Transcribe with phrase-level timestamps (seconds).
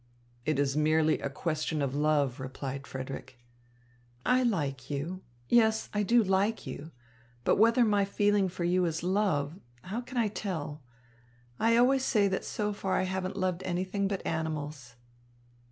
[0.47, 3.37] "It is merely a question of love," replied Frederick.
[4.25, 5.21] "I like you.
[5.47, 6.89] Yes, I do like you,
[7.43, 10.81] but whether my feeling for you is love, how can I tell?
[11.59, 14.95] I always say that so far I haven't loved anything but animals."